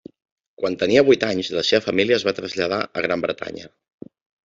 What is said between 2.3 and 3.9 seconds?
va traslladar a Gran Bretanya.